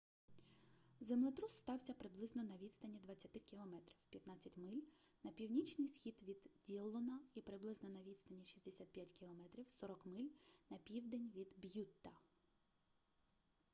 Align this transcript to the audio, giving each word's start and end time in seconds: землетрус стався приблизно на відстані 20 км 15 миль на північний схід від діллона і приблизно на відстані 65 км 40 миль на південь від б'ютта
землетрус 1.01 1.51
стався 1.51 1.93
приблизно 1.93 2.43
на 2.43 2.57
відстані 2.57 2.99
20 3.03 3.31
км 3.49 3.75
15 4.09 4.57
миль 4.57 4.81
на 5.23 5.31
північний 5.31 5.87
схід 5.87 6.23
від 6.27 6.49
діллона 6.65 7.19
і 7.35 7.41
приблизно 7.41 7.89
на 7.89 8.01
відстані 8.03 8.45
65 8.45 9.11
км 9.11 9.59
40 9.67 10.05
миль 10.05 10.29
на 10.69 10.77
південь 10.77 11.31
від 11.35 11.49
б'ютта 11.59 12.11